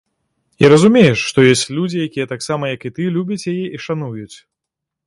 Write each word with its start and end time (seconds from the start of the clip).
І 0.63 0.69
разумееш, 0.73 1.25
што 1.31 1.45
ёсць 1.51 1.67
людзі, 1.81 2.01
якія 2.09 2.31
таксама, 2.35 2.63
як 2.75 2.81
і 2.91 2.95
ты, 2.97 3.01
любяць 3.19 3.43
яе 3.57 3.59
і 3.61 3.77
шануюць. 3.87 4.37